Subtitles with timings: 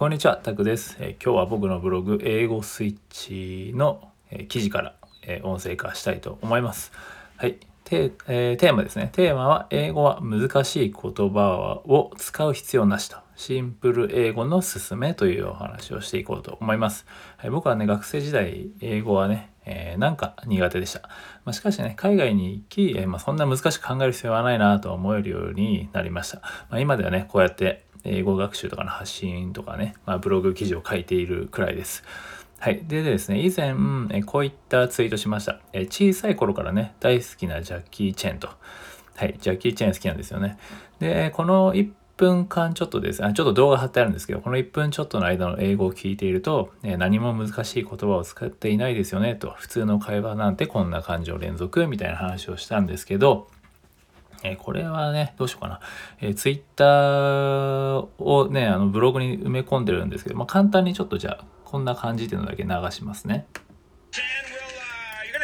[0.00, 6.90] こんにちは、タクです、えー、今日は僕のブログ、英語スイッチの、えー、記事から、えー、音声化したいと思います。
[7.36, 7.58] はい。
[7.84, 9.10] テ,、えテーマですね。
[9.12, 13.18] テーマは、英語は難しい言葉を使う必要なしと。
[13.36, 17.04] シンプル英語のすすめというお話をしていこうと思います。
[17.36, 21.10] はい、僕はね、学生時代、英語はね、えー、なんか苦手でした。
[21.44, 26.38] まあ、しかしね、海外に行き、えー、まあ、そんな難しく考える必要はないなと思えるようになりました。
[26.70, 32.04] まあ、今ではね、こうやって英語学習とかの発信とかね、まあ、ブログ記事を書いているくらいです。
[32.58, 32.82] はい。
[32.86, 33.74] でですね、以前、
[34.10, 35.60] えこういったツイートしました。
[35.72, 38.50] え小さい頃からね、大好きなジャッキー・チェンと。
[39.16, 39.34] はい。
[39.40, 40.58] ジャッキー・チェン好きなんですよね。
[40.98, 49.54] で、この1分間ちょっとですね、ちょっと動画貼ってあるんですけど、この1分ちょっとの間の英語を聞いていると、え何も難しい言葉を使っていないですよね、と。
[49.56, 53.48] 普通の会話なんてこんな感情連続みたいな話をしたんですけど、
[54.42, 55.80] えー、これはね、どうしようかな。
[56.20, 63.46] えー、ツイッターをね、あのブログに埋め込んでるんですけど、まあ、簡単にちょっとじゃあ、こんな感じっていうのだけ流しますね。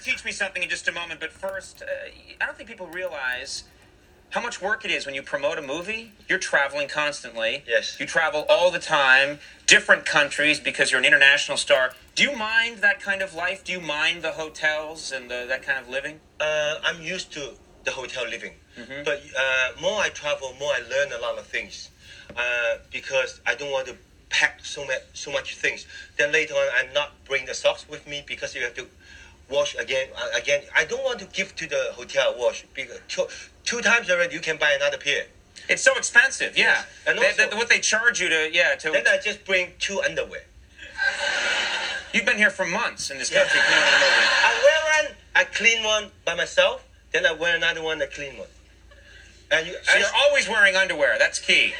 [0.00, 1.86] teach me something in just a moment, but first, uh,
[2.40, 3.64] I don't think people realize
[4.30, 6.12] how much work it is when you promote a movie.
[6.28, 7.64] You're traveling constantly.
[7.66, 7.96] Yes.
[7.98, 11.92] You travel all the time, different countries because you're an international star.
[12.14, 13.64] Do you mind that kind of life?
[13.64, 16.20] Do you mind the hotels and the, that kind of living?
[16.40, 17.54] Uh, I'm used to
[17.84, 18.54] the hotel living.
[18.80, 19.04] Mm-hmm.
[19.04, 21.90] But uh, more I travel, more I learn a lot of things.
[22.36, 23.96] Uh, because I don't want to
[24.28, 25.86] pack so much so much things.
[26.16, 28.86] Then later on, I'm not bring the socks with me because you have to
[29.50, 30.08] wash again.
[30.16, 33.26] Uh, again, I don't want to give to the hotel wash because two,
[33.64, 35.26] two times already you can buy another pair.
[35.68, 36.64] It's so expensive, yeah.
[36.64, 36.86] Yes.
[37.06, 38.90] And also, they, they, what they charge you to, yeah, to.
[38.90, 40.42] Then I just bring two underwear.
[42.14, 43.70] You've been here for months in this country yeah.
[43.70, 46.86] I wear one, I clean one by myself.
[47.12, 48.48] Then I wear another one, a clean one.
[49.51, 51.17] And you, so you're always wearing underwear.
[51.19, 51.73] That's key.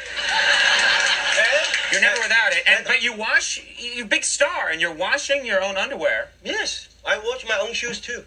[1.92, 2.64] you're never without it.
[2.68, 3.62] And, but you wash.
[3.78, 6.30] You big star, and you're washing your own underwear.
[6.44, 8.24] Yes, I wash my own shoes too.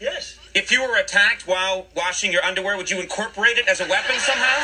[0.00, 0.38] Yes.
[0.54, 4.16] If you were attacked while washing your underwear, would you incorporate it as a weapon
[4.18, 4.60] somehow?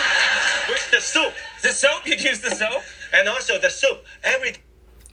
[0.68, 1.32] With the soap.
[1.62, 2.06] The soap?
[2.06, 2.82] You'd use the soap?
[3.14, 4.04] And also the soap.
[4.22, 4.54] Every.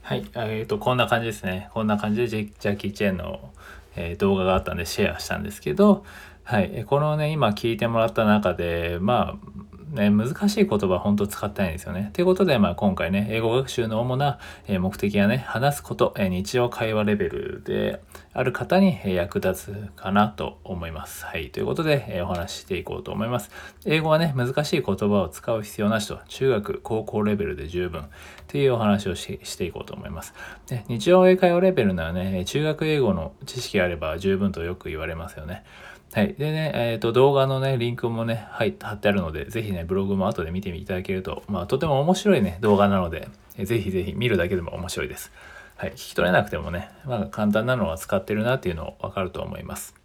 [0.02, 1.68] はい、えっ、ー、とこんな感じですね。
[1.74, 3.52] こんな感じでジャッキー・チェンの、
[3.94, 6.04] えー、動画があったんでシェアしたんですけど、
[6.45, 6.83] はい。
[6.85, 12.09] このね、今聞いてもらった中で、まあ、ね、難しい言葉本当使ってないんですよね。
[12.13, 18.01] ということで、まあ今回ね、英語学習の主な目的はね、話すこと、日常会話レベルで
[18.33, 21.25] ある方に役立つかなと思います。
[21.25, 21.51] はい。
[21.51, 23.51] ということで、お話ししていこうと思います。
[23.85, 28.05] 英語はね、難しい言葉を使う必要なしと、中学、高校レベルで十分っ
[28.47, 30.33] ていうお話をしていこうと思います。
[30.67, 35.63] で日常英会話レベルならね、中学英語の知識があれば十分とよく言われますよね。
[36.13, 36.35] はい。
[36.35, 45.31] でね、えっ、ー、と、動画のね、リンクもね、はい、貼ってあるので、ぜひね、ブログも後で見ていただけると、まあ、とても面白いね、動画なので、えー、ぜひぜひ見るだけでも面白いです。
[45.75, 45.91] はい。
[45.93, 50.02] 聞き取れなくてもね、まあ、簡単なのは使ってるなっていうのをわかると思います。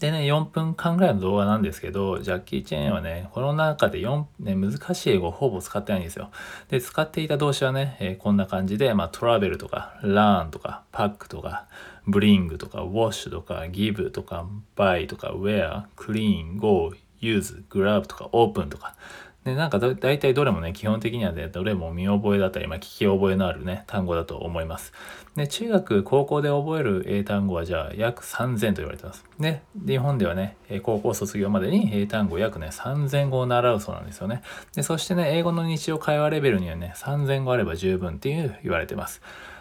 [0.00, 6.30] でね、4分間ぐらいの動画なんですけど、ジャッキー・チェーンはね、この中で4、ね、難しい英語をほぼ使ってないんですよ。
[6.68, 11.66] で、使っていた動詞はね、えー、こんな感じで、まあ、トラベルとか、ラーンとか、パックとか、
[12.06, 14.46] ブリングとか、ウォッシュとか、ギブとか、
[14.76, 18.96] バイとか、ウェア、クリーン、ゴー、ユーズ、グラブとか、オープンとか、
[19.44, 24.92] で、なんかだ大体どれもね、基本的にはね、どれも見覚えだったり、まあ、聞き覚えのあるね、単語だと思います。
[25.36, 29.24] で、中学、高校で覚える英単語はじゃあ約3000と言われてます。
[29.38, 34.42] で、日本ではね、高校卒業までに英単語約ね、3000語を習うそうなんですよね。
[34.74, 39.20] で、そしてね、英語の日常会話レベルにはね、3000語あれば十分っていう言われてます。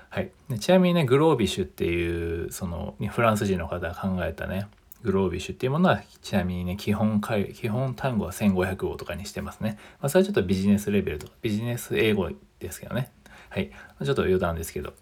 [0.10, 0.32] はい。
[0.60, 4.68] ちなみにね、グロービッシュっていう、その、フランス人の方が考えたね、
[5.04, 7.22] グロービッシュっていうものは、ちなみにね、基本
[7.54, 9.78] 基本単語は1500語とかにしてますね。
[10.02, 13.12] まあ、それはちょっとビジネスレベルとか、ビジネス英語ですけどね。
[13.50, 13.72] はい。
[14.04, 14.94] ちょっと余談ですけど。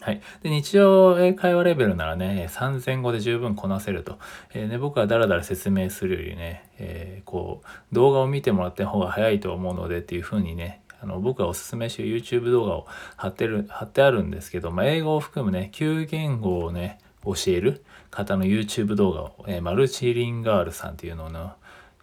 [0.00, 0.20] はい。
[0.42, 4.18] で、日常英会話レベルならね、3000語で十分こなせると。
[4.54, 21.52] えー、ね、僕はダラダラ説明するよりね、えー、こう、動画を見てもらった方が早いと思うのでっていうふうにね、あの僕がおすすめしてる YouTube 動画を貼ってる、貼ってあるんですけど、まあ、英語を含むね、9言語をね、教える方の YouTube 動画を、えー、マルチリンガールさんっていうのの、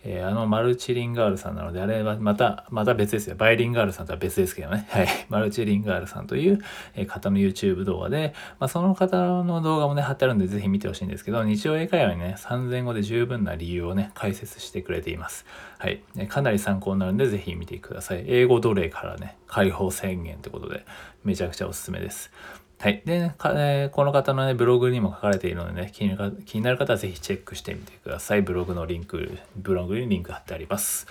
[0.08, 3.36] えー、あのマルチリンガールさんなので、あれはまた、また別ですよ。
[3.36, 4.88] バイリンガールさんとは別ですけどね。
[4.92, 5.08] はい。
[5.30, 6.60] マルチリンガールさんという、
[6.96, 15.44] え方の YouTube 動画で、まあ、その方の動画もね、貼ってあるんで、ぜひ見てほしいんですけど、日常英会話にね、3000語で十分な理由をね、解説してくれています。
[15.80, 16.04] はい。
[16.30, 18.26] かなり参考になるんで、ぜひ見てください。
[18.28, 20.86] 英語奴隷からね、解放宣言ってことで、
[21.24, 22.32] めちゃくちゃおすすめです。
[22.80, 23.02] はい。
[23.06, 28.42] で、ね、この方のね、ブログにも書かれているのでね、気に気になる方はぜひチェックしてみてください。
[28.42, 31.08] ブログのリンク、ブログにリンク貼ってあります。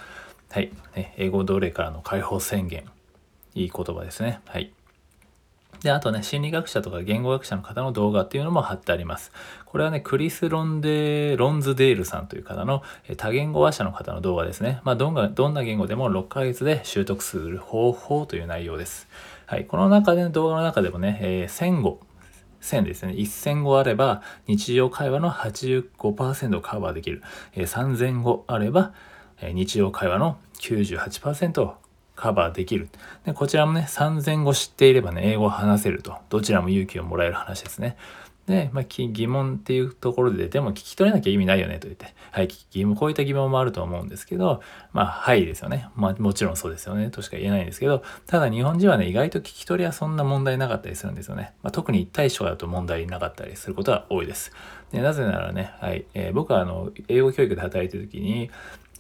[0.51, 0.71] はい。
[0.95, 2.85] ね、英語奴隷からの解放宣言。
[3.55, 4.41] いい言葉ですね。
[4.47, 4.73] はい。
[5.83, 9.33] で、あとね、心理学者とか言語学者の方の動画っていうのも貼ってあります。
[9.67, 12.83] これはね、クリス・ロンデロンズデールさんという方の
[13.17, 14.81] 多言語話者の方の動画ですね。
[14.85, 15.15] まあ、どん
[15.55, 19.09] な言語でも6ヶ月で習得する方法という内容です。
[19.47, 19.67] はい。
[19.67, 22.01] この中で、動画の中でもね、えー、1000語、
[22.61, 23.13] 1000ですね。
[23.13, 27.23] 1000語あれば、日常会話の85%をカバーできる。
[27.55, 28.93] えー、3000語あれば、
[29.41, 31.75] えー、日常会話の98%を
[32.17, 32.89] カバーできる。
[33.27, 36.17] でこちらもね、3000語知っていればね、英語を話せると。
[36.29, 37.97] どちらも勇気をもらえる話ですね。
[38.47, 44.61] で、まあ、疑問っていうところで、でも聞き取れなきゃ意味ないよねと言って、はい、疑問、こういった疑問もあると思うんですけど、
[44.93, 45.89] まあ、はいですよね。
[45.97, 51.55] まあ、もちろんそうですよね、としか言えないんですけど、ただ日本人はね、意外と聞き取りはそんな問題なかったりするんですよね。
[51.63, 54.53] まあ、特に一対一だと問題なかったりすることは多いです。
[54.93, 58.51] でなぜならね、はい、えー、僕はあの、英語教育で働いてる時に、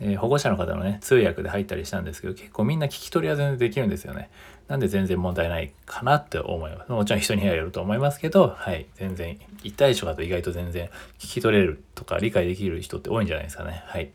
[0.00, 4.30] えー、保護者の方のね、通訳で入ったりしたんですけど、結構みんな聞き取りは全然できるんですよね。
[4.68, 6.92] なんで全然問題ないかなって思います。
[6.92, 10.88] もちろん人にはよると思いますけど、はい、全然、一対一とかと意外と全然
[11.18, 13.82] 聞き取れるとか理解できる人って多いんじゃないですかね。
[13.86, 14.10] はい。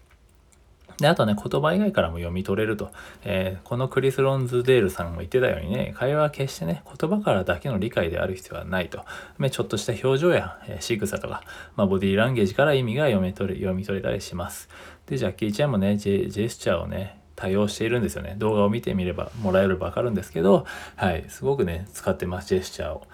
[1.01, 2.91] で、あとね、言葉以外からも読み取れると。
[3.23, 9.05] えー、このクリス・ロンズデールさんも言ってたようにね、会話は決してね、言葉からだけの理解である必要はないと。
[9.39, 11.43] ねちょっとした表情や、えー、仕草とか、
[11.75, 14.69] まあ、ボディーランゲージから意味が読み取れ読み取れたりします。
[15.07, 18.35] で、ジャッキー・チェンもねジェ、ジェスチャーをね、多用しているんですよね。
[18.37, 20.65] 動画を見てみればもらえればわかるんですけど、
[20.97, 23.07] はい、すごくね、使ってます、ジェスチャーを。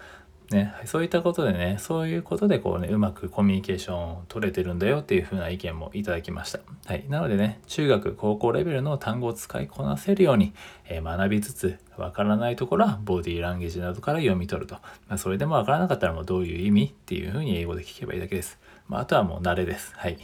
[0.52, 6.60] ね、そういったことでね、そういうことでこうね、うまくコミュニケーションを取れてるんだよっていう風な意見もいただきました。
[6.86, 7.06] はい。
[7.10, 10.54] なのでね、中学、高校レベルの単語を使いこなせるように、
[10.88, 14.76] えー、学びつつ、わからないところはボディーランゲージなどから読み取ると。
[15.08, 18.60] まあ、それでもわからなかったらもうどういう意味っていう風に英語で聞けばいいだけです。
[18.88, 19.94] まあ、あとはもう慣れです。
[19.96, 20.18] はい。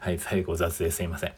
[0.00, 1.32] はい、最後雑ですいません。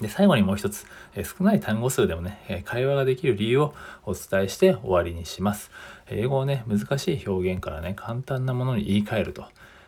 [0.00, 3.74] で、最後にもう一つ、えー、少ない単語数でもね、え、会話ができる理由を
[4.04, 5.70] お伝えして終わりにします。
[6.08, 9.46] 英語をね、難しい表現からね、簡単なものに言い換えると。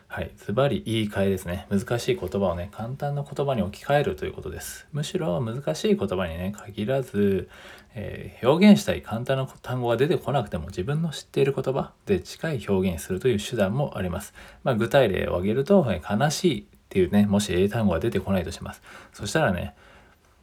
[0.09, 0.31] はい。
[0.37, 1.67] ズバリ言い換えですね。
[1.69, 4.87] 難しい言葉をね、簡単な言葉に置き換えるということです。
[4.93, 7.49] むしろ難しい言葉にね、限らず、
[7.93, 14.33] えー、表現したい簡単な単語が出てこなくても自分の知っている言葉で近い表現するという手段もあります。
[14.63, 18.81] まあ、具体例を挙げると、え悲しいっていうね、もし英単語が出てこないとします。
[19.11, 19.75] そしたらね、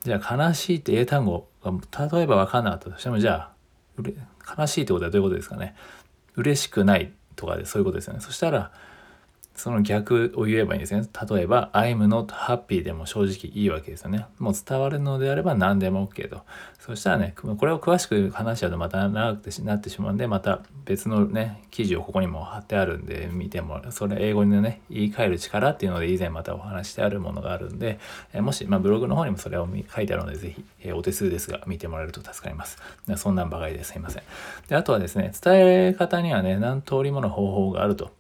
[0.05, 1.73] じゃあ悲しいって英単語が
[2.13, 3.51] 例えば分かんなかったとしてもじゃ
[3.99, 4.03] あ
[4.59, 5.75] 悲しいってことはどういうことですかね。
[6.37, 8.21] 嬉しくないとかでそういうことですよね。
[8.21, 8.73] そしたら
[9.55, 11.07] その逆を言えばいいんですね。
[11.31, 14.27] 例えば、I'm not happy でも正直いいわけですよね。
[14.39, 16.43] もう伝わるのであれば何でも OK と。
[16.81, 27.99] そしたらね、これを詳しく話しちゃうとまた長くなってしまうんで、また別のね、記事をここにも貼ってあるんで見ても、それ英語にね、言い換える力っていうので以前またお話してあるものがあるんで、
[28.33, 32.79] えもし、まあ、ブログの方にもそれを書いてあるので、ぜひ、えお手数ですが見てもらえると助かります。
[33.17, 34.23] そんなんばかりですいません。
[34.69, 38.11] で、あとはですね、伝え方にはね、何通りもの方法があると。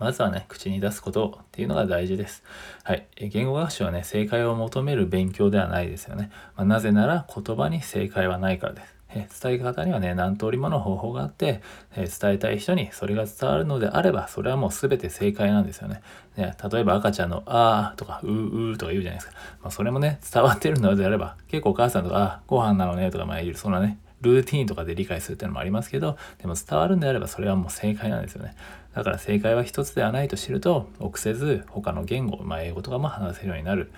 [0.00, 2.42] まずはね、口に出すことっていうのが大事です。
[2.84, 3.06] はい。
[3.18, 6.30] 言語学習はね、正解を求める勉強ではないですよね。
[6.56, 8.94] まあ、なぜなら言葉に正解はないからです。
[9.12, 11.60] え伝え方にはね、何通りもの方法があって、
[11.96, 16.00] え伝えたい人にそれが伝わるのであれば、それはもう全て正解なんですよね。
[16.36, 19.38] ね例えば赤ちゃんのあーとかうーうーとか言うじゃないですか。
[19.62, 28.54] まあ、それもね、伝わってるのであれば、結構お母さんとか、あ、ご飯なのねとか、まあ、そんなね、ルーティンとかで理解するっていうのもありますけど、でも伝わるんであればそれはもう正解なんですよね。
[28.94, 33.90] だから正解は一つではないと知ると、臆せず他の言語、まあ、英語とかも話せるようになる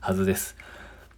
[0.00, 0.56] はずです。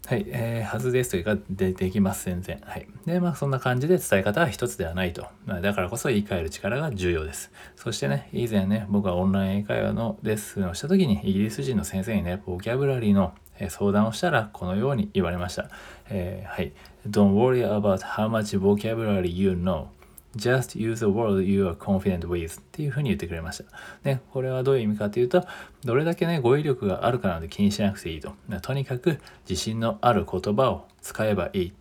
[0.04, 2.60] はい、えー、はずですというか、で、できます、全然。
[2.64, 2.88] はい。
[3.06, 5.26] で、まあ、そんな感じで伝え方は一つではないと。
[5.46, 7.52] だからこそ言い換える力が重要です。
[7.76, 13.32] そしてね、以前ね、僕はオンライン英会話のレッスンをした時に、イギリス人の先生にね、ボキャブラリーの
[13.70, 15.68] 相談をしたら、このように言われました。
[16.08, 16.72] えー、はい。
[17.08, 19.86] Don't worry about how much vocabulary you know.
[20.36, 23.64] just use the word you are confident with っていうふうに言ってくれました。
[24.04, 25.44] ね、これはどういう意味かというと、
[25.84, 28.32] どれだけね、語彙力があるかなんて気にしなくていいと。
[28.62, 31.72] とにかく自信のある言葉を使えばいい。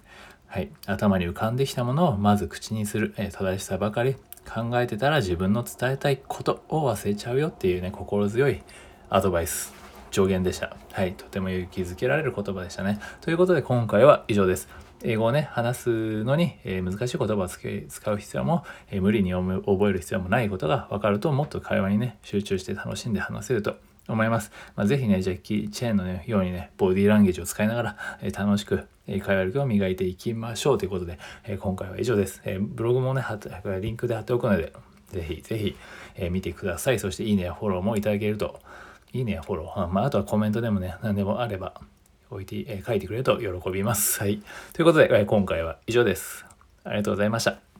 [0.47, 0.69] はい。
[0.85, 3.13] 頭に浮かんできたものをまず口にする。
[3.17, 8.61] え正しさばかり考えてたら自分の伝えたいことを忘れちゃうよっていうね、心強い
[9.09, 9.80] アドバイス。
[10.12, 10.75] 助言でした。
[10.91, 11.13] はい。
[11.13, 13.00] とても勇気づけられる言葉でしたね。
[13.22, 14.68] ということで今回は以上です。
[15.03, 23.75] 英語をね、話すのに、えー、難しい言葉を使う必要も、えー、無理に覚える必要もないことが分かると、もっと会話にね、集中して楽しんで話せると
[24.08, 24.51] 思います。
[24.75, 32.41] まあ、ぜひね、ジャッキー・チェーンの、ね、ようにね、ボディーランゲージを使いながら、えー、楽しく、え会話力を磨いていきましょうということで、え今回は以上です。
[32.46, 33.24] えブログもね、
[33.82, 34.74] リンクで貼っておくので、
[35.08, 35.75] ぜひぜひ、
[36.15, 37.00] え見てください。
[37.00, 38.60] そして、いいねやフォローもいただけると、
[39.13, 41.82] いいねやフォロー、まあ、あとはコメントでもね、何でもあれば、
[42.30, 44.20] 置いて、え、書いてくれると喜びます。
[44.22, 44.41] はい。
[44.74, 46.46] ということで、え、今回は以上です。
[46.84, 47.71] ありがとうございました。